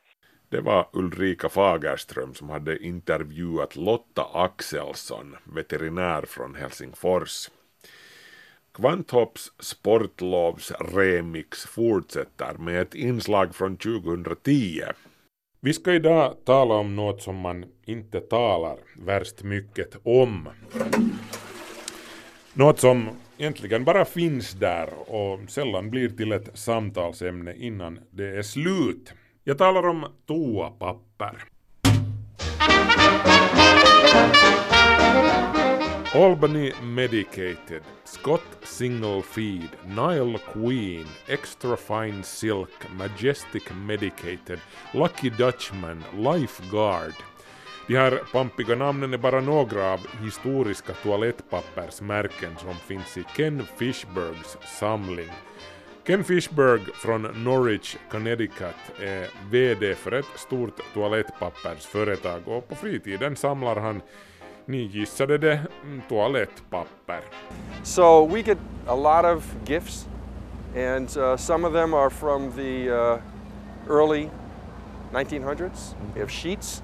[0.50, 7.50] Det var Ulrika Fagerström som hade intervjuat Lotta Axelsson, veterinär från Helsingfors.
[8.74, 14.82] Kvanthopps sportlovs remix fortsätter med ett inslag från 2010.
[15.60, 20.50] Vi ska idag tala om något som man inte talar värst mycket om.
[22.54, 28.42] Något som egentligen bara finns där och sällan blir till ett samtalsämne innan det är
[28.42, 29.14] slut.
[29.50, 31.44] Jag talar om toapapper.
[36.16, 44.60] Albany Medicated, Scott Single Feed, Nile Queen, Extra Fine Silk, Majestic Medicated,
[44.94, 47.14] Lucky Dutchman, Lifeguard.
[47.88, 54.58] De här pampiga namnen är bara några av historiska toalettpappersmärken som finns i Ken Fishbergs
[54.80, 55.30] samling.
[56.10, 63.76] Ken Fishberg från Norwich, Connecticut är VD för ett stort toalettpappersföretag och på fritiden samlar
[63.76, 64.02] han,
[64.66, 67.22] ni gissade det, mm, toalettpapper.
[67.84, 70.08] So we get a lot of gifts,
[70.76, 73.20] and uh, some of them are from the uh,
[73.90, 74.30] early
[75.14, 75.96] 1900s.
[76.16, 76.84] We have sheets,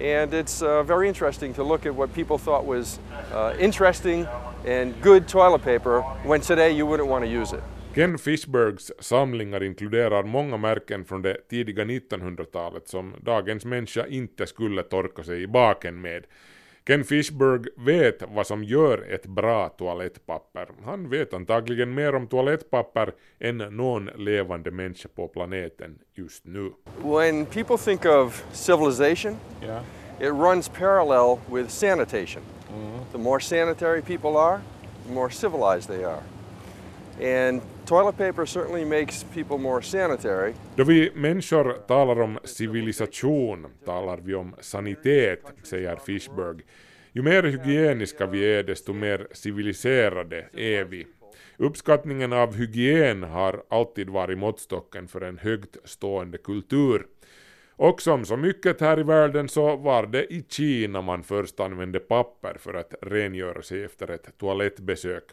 [0.00, 3.00] and it's uh, very interesting to look at what people thought was
[3.32, 4.26] uh, interesting
[4.66, 7.62] and good toilet paper when today you wouldn't want to use it.
[8.00, 14.82] Ken Fishbergs samlingar inkluderar många märken från det tidiga 1900-talet som dagens människa inte skulle
[14.82, 16.24] torka sig i baken med.
[16.86, 20.68] Ken Fishberg vet vad som gör ett bra toalettpapper.
[20.84, 26.72] Han vet antagligen mer om toalettpapper än någon levande människa på planeten just nu.
[27.02, 29.82] When people think of civilization, Yeah.
[30.20, 32.42] it runs parallel with sanitation.
[33.12, 34.60] The more sanitary people are,
[35.06, 36.22] the more civilized they are.
[37.22, 40.52] And toilet paper certainly makes people more sanitary.
[40.76, 46.62] Då vi människor talar om civilisation talar vi om sanitet, säger Fishberg.
[47.12, 51.06] Ju mer hygieniska vi är, desto mer civiliserade är vi.
[51.56, 57.06] Uppskattningen av hygien har alltid varit måttstocken för en högt stående kultur.
[57.76, 61.98] Och som så mycket här i världen så var det i Kina man först använde
[61.98, 65.24] papper för att rengöra sig efter ett toalettbesök.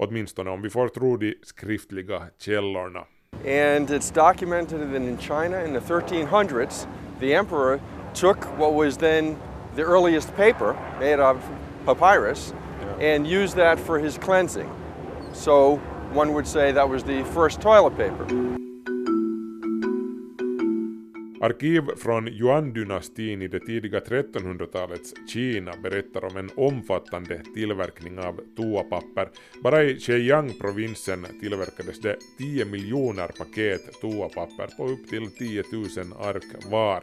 [0.00, 3.04] Åtminstone om vi får tro de skriftliga källorna.
[3.32, 6.86] And it's documented that in China in the 1300s,
[7.20, 7.80] the emperor
[8.14, 9.36] took what was then
[9.76, 11.36] the earliest paper made of
[11.84, 12.54] papyrus
[13.00, 14.70] and used that for his cleansing.
[15.32, 15.80] So
[16.12, 18.26] one would say that was the first toilet paper.
[21.40, 29.28] Arkiv från Yuan-dynastin i det tidiga 1300-talets Kina berättar om en omfattande tillverkning av toapapper.
[29.62, 35.84] Bara i Zhejiang-provinsen tillverkades det 10 miljoner paket toapapper på upp till 10 000
[36.20, 37.02] ark var.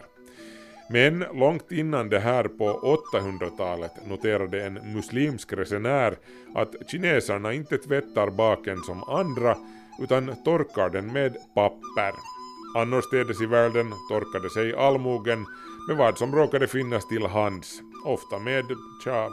[0.90, 6.18] Men långt innan det här på 800-talet noterade en muslimsk resenär
[6.56, 9.58] att kineserna inte tvättar baken som andra
[10.00, 12.35] utan torkar den med papper.
[12.76, 15.46] Annorstädes i världen torkade sig allmogen
[15.88, 18.66] med vad som råkade finnas till hands, ofta med,
[19.04, 19.30] tja,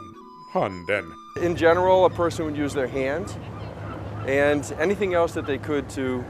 [0.53, 1.05] handen.
[1.41, 3.25] In general, a person would use their hand
[4.27, 6.23] and anything else that they could to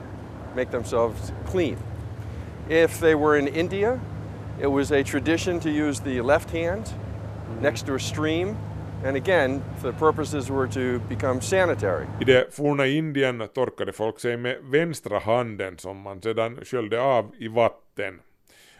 [0.56, 1.78] make themselves clean.
[2.70, 4.00] If they were in India,
[4.62, 6.94] it was a tradition to use the left hand
[7.62, 8.58] next to a stream,
[9.06, 12.06] and again, the purposes were to become sanitary.
[12.22, 17.32] I det forna Indien torkade folk sig med vänstra handen som man sedan sköljde av
[17.40, 18.20] i vatten.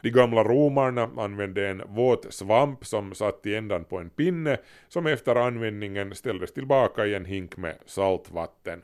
[0.02, 4.58] De gamla romarna använde en våt svamp som satt i ändan på en pinne
[4.90, 8.84] som efter användningen ställdes tillbaka i en hink med saltvatten.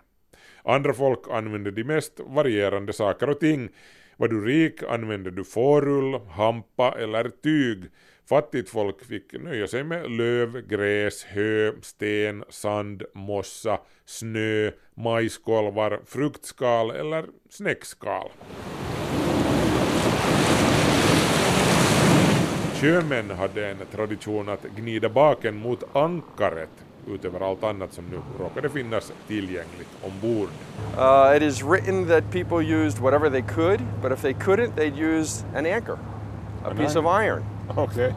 [0.63, 3.69] Andra folk använde de mest varierande saker och ting.
[4.17, 7.83] Var du rik använde du fårull, hampa eller tyg.
[8.29, 16.91] Fattigt folk fick nöja sig med löv, gräs, hö, sten, sand, mossa, snö, majskolvar, fruktskal
[16.91, 18.29] eller snäckskal.
[22.73, 26.69] Sjömän hade en tradition att gnida baken mot ankaret
[27.07, 30.49] utöver allt annat som nu råkade finnas tillgängligt ombord.
[30.97, 34.97] Uh, it is written that people used whatever they could, but if they couldn't, they'd
[34.97, 35.97] use an anchor,
[36.63, 37.43] a piece of iron.
[37.77, 38.13] Okay,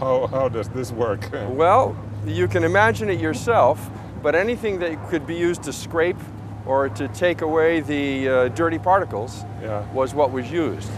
[0.00, 1.20] how, how does this work?
[1.56, 1.94] Well,
[2.26, 3.78] you can imagine it yourself,
[4.22, 6.20] but anything that could be used to scrape
[6.66, 9.82] or to take away the uh, dirty particles Yeah.
[9.94, 10.88] was what was used.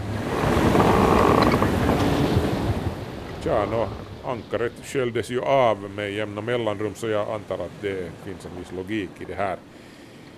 [3.43, 3.87] Tja, no,
[4.25, 8.71] ankaret sköljdes ju av med jämna mellanrum så jag antar att det finns en viss
[8.71, 9.57] logik i det här.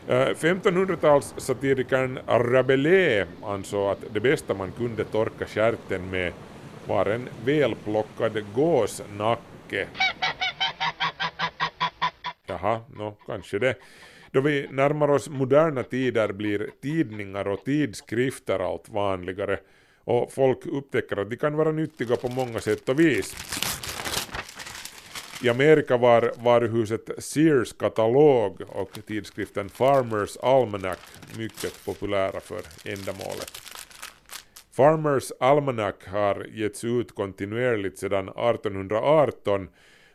[0.10, 6.34] Eh, 1500-talssatirikern Rabelais ansåg att det bästa man kunde torka stjärten med
[6.88, 9.88] var en välplockad gåsnacke.
[12.48, 13.76] Jaha, nå kanske det.
[14.32, 19.60] Då vi närmar oss moderna tider blir tidningar och tidskrifter allt vanligare
[20.04, 23.59] och folk upptäcker att de kan vara nyttiga på många sätt och vis.
[25.44, 30.98] I Amerika var varuhuset Sears katalog och tidskriften Farmers Almanac
[31.38, 33.52] mycket populära för ändamålet.
[34.72, 39.70] Farmers Almanac har getts ut kontinuerligt sedan 1818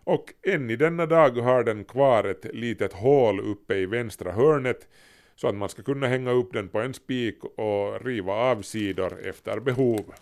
[0.04, 4.88] och än i denna dag har den kvar ett litet hål uppe i vänstra hörnet
[5.36, 9.26] så att man ska kunna hänga upp den på en spik och riva av sidor
[9.28, 10.12] efter behov.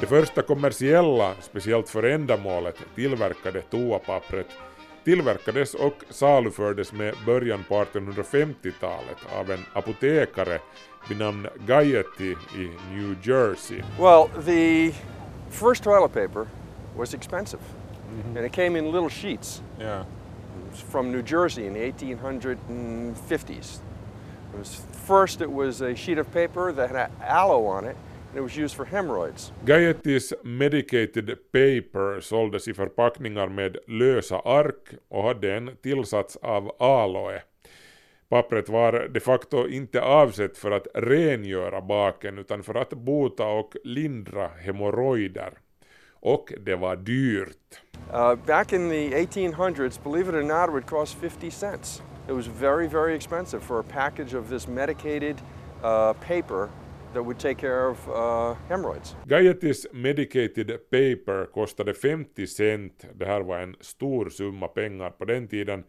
[0.00, 4.46] Det första kommersiella, speciellt för ändamålet, tillverkade toapappret
[5.04, 10.58] tillverkades och salufördes med början på 1850-talet av en apotekare
[11.08, 13.82] vid namn Gaiety i New Jersey.
[13.98, 14.92] Well, the
[15.50, 16.46] first toilet paper
[16.96, 17.62] was expensive,
[18.36, 20.04] and it came in little sheets Yeah.
[20.90, 23.80] from New Jersey in the 1850s.
[24.52, 27.96] It was, first, it was a sheet of paper that had aloe on it,
[29.64, 37.42] Gaiettys Medicated Paper såldes i förpackningar med lösa ark och hade en tillsats av aloe.
[38.28, 43.76] Pappret var de facto inte avsett för att rengöra baken utan för att bota och
[43.84, 45.52] lindra hemorrojder.
[46.20, 47.80] Och det var dyrt.
[48.14, 52.02] Uh, back in the 1800s, believe it or not, it would cost 50 cents.
[52.28, 55.36] It was very, very expensive for a package of this medicated
[55.82, 56.68] uh, paper
[57.12, 59.16] that would take care of uh, hemorrhoids.
[59.24, 63.06] Gaiettys Medicated Paper kostade 50 cent.
[63.14, 65.84] Det här var en stor summa pengar på den tiden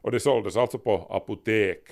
[0.00, 1.88] och det såldes alltså på apotek.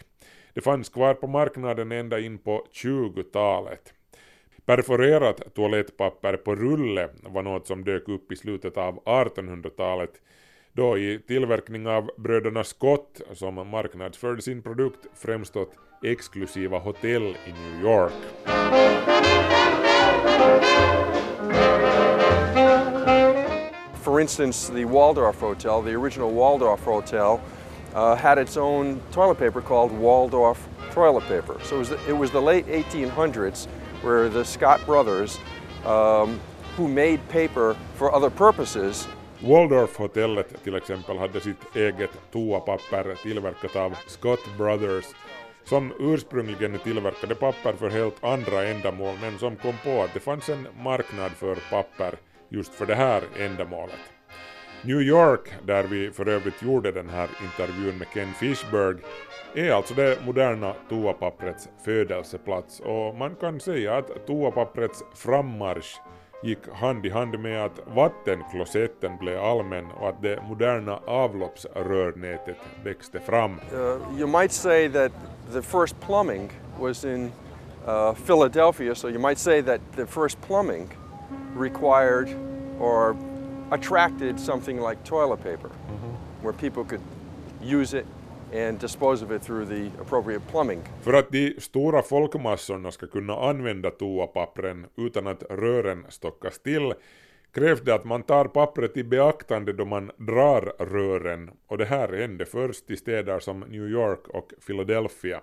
[0.55, 3.95] Det fanns kvar på marknaden ända in på 20-talet.
[4.64, 10.20] Perforerat toalettpapper på rulle var något som dök upp i slutet av 1800-talet
[10.75, 17.53] då i tillverkning av bröderna Scott som marknadsförde sin produkt främst åt exklusiva hotell i
[17.53, 18.12] New York.
[24.03, 27.41] For instance, the Waldorf Hotel, the original Waldorf Hotel,
[27.95, 31.59] uh, had its own toilet paper called Waldorf toilet paper.
[31.62, 33.66] So it was the, it was the late 1800s
[34.03, 35.39] where the Scott brothers,
[35.85, 36.41] um,
[36.77, 39.07] who made paper for other purposes,
[39.45, 45.05] Waldorf-hotellet till exempel hade sitt eget toapapper tillverkat av Scott Brothers
[45.64, 50.49] som ursprungligen tillverkade papper för helt andra ändamål men som kom på att det fanns
[50.49, 52.14] en marknad för papper
[52.49, 54.01] just för det här ändamålet.
[54.82, 58.97] New York, där vi för övrigt gjorde den här intervjun med Ken Fishberg,
[59.55, 66.01] är alltså det moderna toapapprets födelseplats och man kan säga att toapapprets frammarsch
[66.43, 73.20] gick hand i hand med att vattenklosetten blev allmän och att det moderna avloppsrörnätet växte
[73.20, 73.61] fram.
[73.72, 73.78] uh,
[74.18, 75.12] you might say that
[75.53, 77.32] the first plumbing was in
[77.86, 80.88] uh, Philadelphia, so you might say that the first plumbing
[81.57, 82.28] required
[82.80, 83.16] or
[83.70, 85.70] attracted something like toilet paper,
[86.43, 87.01] where people could
[87.62, 88.07] use it
[88.55, 90.81] and dispose of it through the appropriate plumbing.
[91.03, 96.95] För att de stora folkmassorna ska kunna använda toapappren utan att rören stockas till
[97.55, 102.13] krävs det att man tar pappret i beaktande då man drar rören och det här
[102.13, 105.41] hände först i städer som New York och Philadelphia.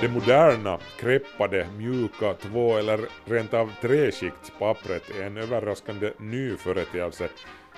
[0.00, 7.28] Det moderna, kreppade, mjuka två eller rent av treskiktspappret är en överraskande ny företeelse.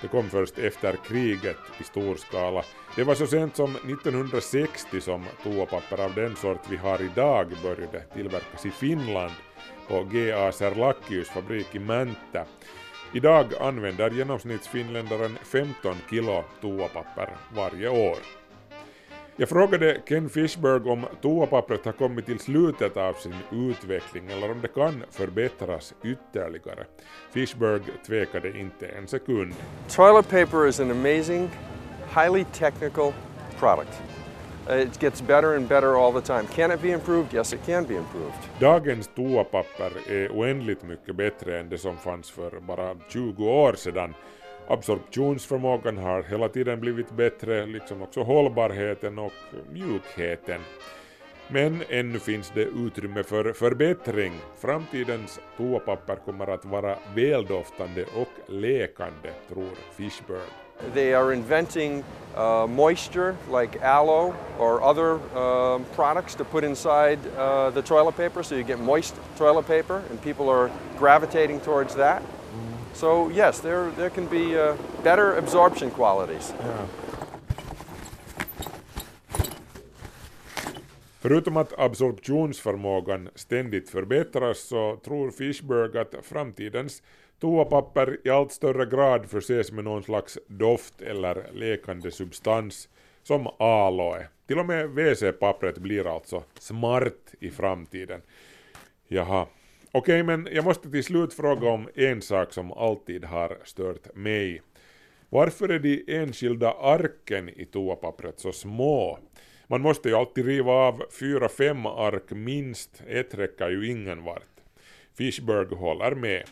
[0.01, 2.65] Det kom först efter kriget i stor skala.
[2.97, 8.01] Det var så sent som 1960 som toapapper av den sort vi har idag började
[8.15, 9.33] tillverkas i Finland
[9.89, 12.45] på GA Serlachius fabrik i Mäntä.
[13.13, 18.19] Idag använder genomsnittsfinländaren 15 kilo toapapper varje år.
[19.39, 24.61] Jag frågade Ken Fishberg om toapappret har kommit till slutet av sin utveckling eller om
[24.63, 26.85] det kan förbättras ytterligare.
[27.33, 29.55] Fishberg tvekade inte en sekund.
[29.89, 31.51] Toilet paper is an amazing,
[32.15, 33.13] highly technical
[33.59, 34.03] product.
[34.71, 36.47] Uh, It gets better and better all the time.
[36.55, 37.35] Can it be improved?
[37.35, 38.35] Yes, it can be improved.
[38.61, 44.15] Dagens toapapper är oändligt mycket bättre än det som fanns för bara 20 år sedan.
[44.69, 49.33] Absorptionsförmågan har hela tiden blivit bättre, liksom också hållbarheten och
[49.73, 50.61] mjukheten.
[51.49, 54.33] Men ännu finns det utrymme för förbättring.
[54.59, 60.49] Framtidens toapapper kommer att vara väldoftande och läkande, tror Fishberg.
[60.95, 62.05] They are inventing
[62.37, 68.43] uh, moisture like aloe or other uh, products to put inside uh, the toilet paper
[68.43, 72.23] so you get moist toilet paper, and people are gravitating towards that.
[72.97, 76.55] So, yes, there, there can be uh, better absorption qualities.
[81.21, 87.03] Förutom att absorptionsförmågan ständigt förbättras så tror Fishberg att framtidens
[87.41, 92.89] toapapper i allt större grad förses med någon slags doft eller läkande substans
[93.23, 94.29] som aloe.
[94.47, 98.23] Till och med WC-pappret blir alltså smart i framtiden.
[99.09, 99.47] Jaha.
[99.99, 104.63] Okej, men jag måste till slut fråga om en sak som alltid har stört mig.
[105.29, 109.19] Varför är de enskilda arken i toapappret så små?
[109.67, 114.61] Man måste ju alltid riva av fyra, fem ark minst, ett räcker ju ingen vart.
[115.19, 116.43] Fishberg håller med.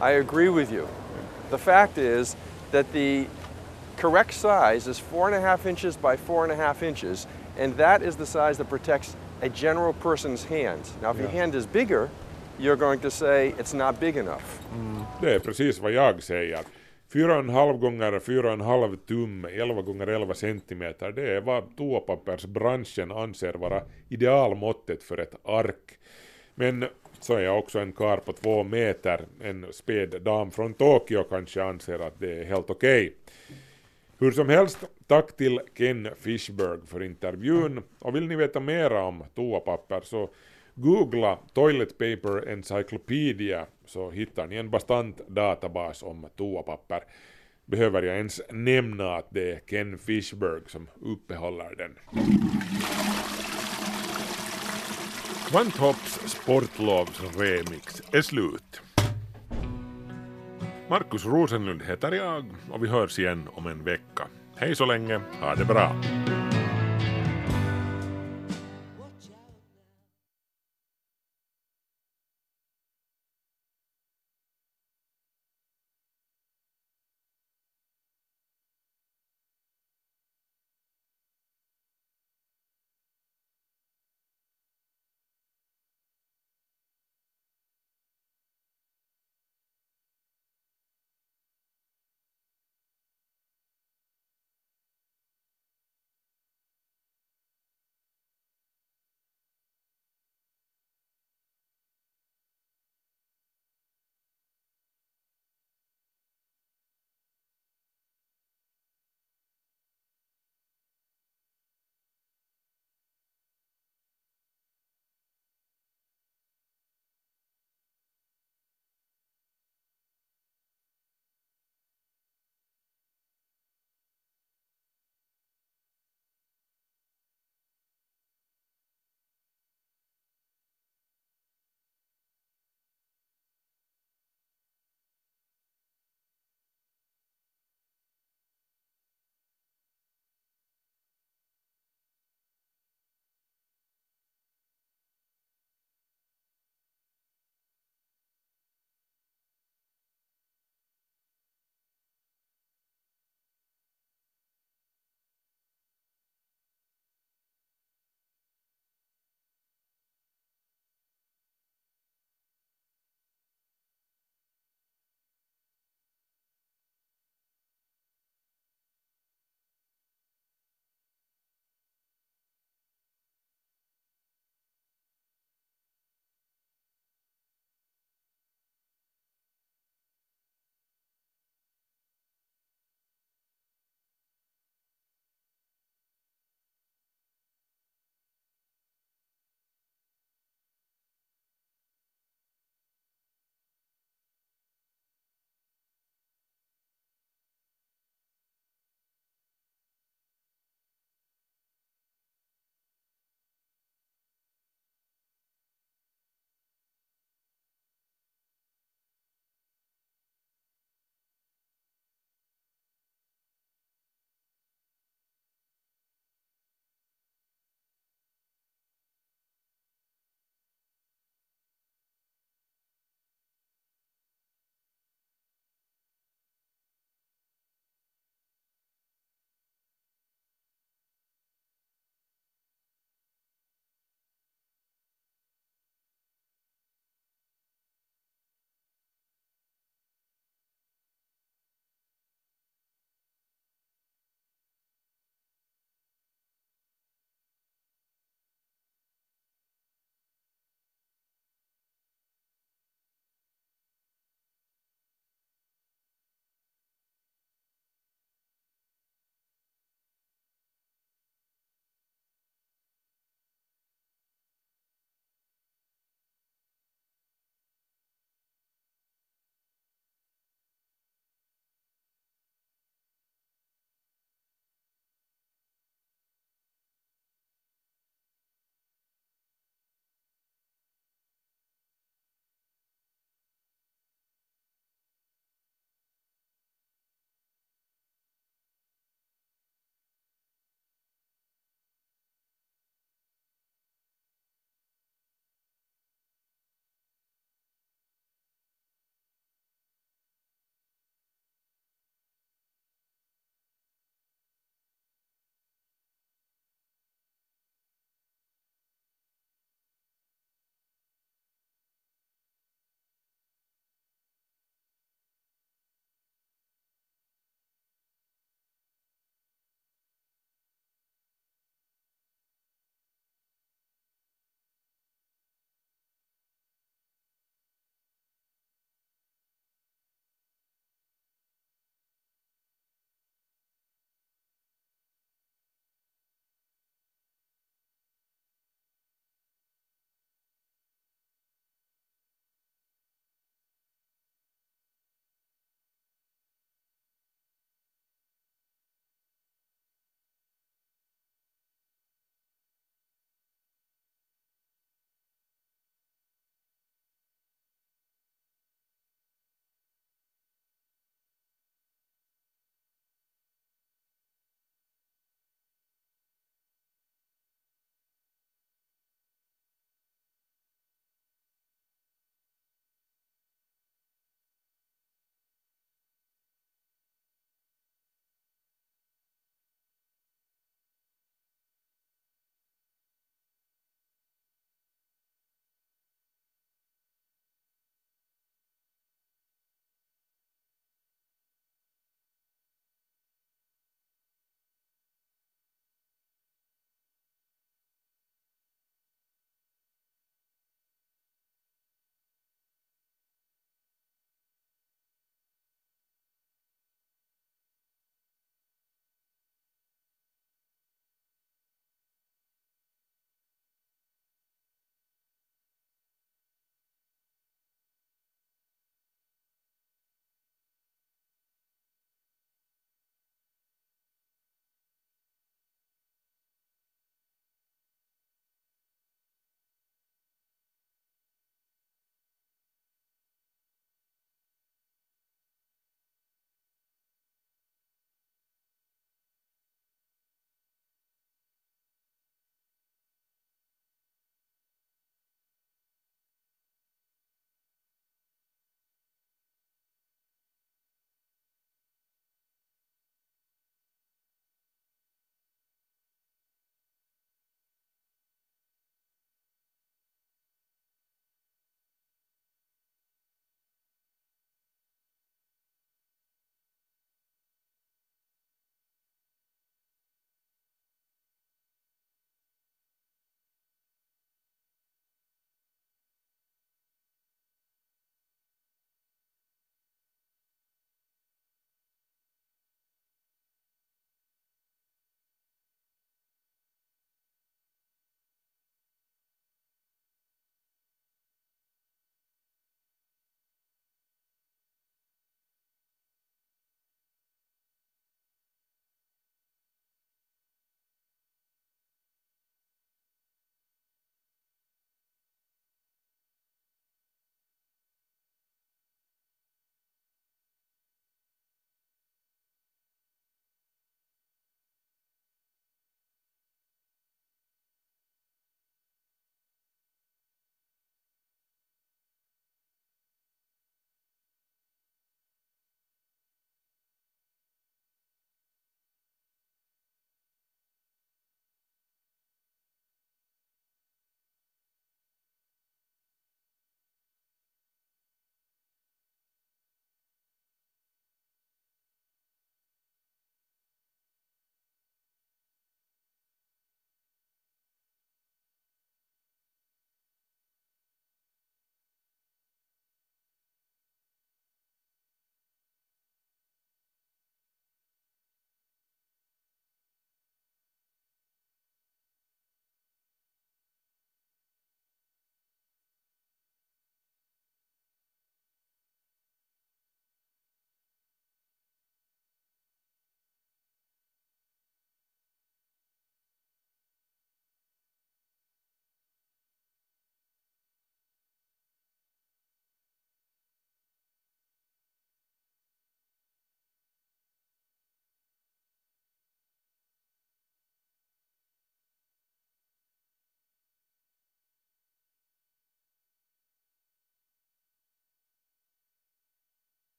[0.00, 0.86] I agree with you.
[1.50, 2.36] The fact is
[2.70, 3.24] that the
[3.96, 7.28] correct size is four and a half inches by four and a half inches,
[7.60, 10.92] and that is the size that protects a general person's hands.
[11.02, 11.40] Now, if your Yeah.
[11.40, 12.08] hand is bigger,
[12.58, 14.60] you're going to say it's not big enough.
[15.20, 16.60] Det är precis vad jag säger.
[17.12, 25.02] 4,5 gånger 4,5 tum, 11 gånger 11 centimeter, det är vad toapappersbranschen anser vara idealmåttet
[25.02, 25.98] för ett ark.
[26.54, 26.84] Men
[27.20, 31.62] så är jag också en kar på två meter, en späd dam från Tokyo kanske
[31.62, 33.16] anser att det är helt okej.
[34.18, 39.24] Hur som helst, tack till Ken Fishberg för intervjun och vill ni veta mera om
[39.34, 40.30] toapapper så
[40.74, 47.00] googla Toilet Paper Encyclopedia så hittar ni en bastant databas om toapapper.
[47.66, 51.94] Behöver jag ens nämna att det är Ken Fishberg som uppehåller den.
[55.50, 58.80] Kvanthopps sportlovsremix är slut.
[60.88, 64.28] Markus Rosenlund heter jag och vi hörs igen om en vecka.
[64.56, 65.96] Hej så länge, ha det bra!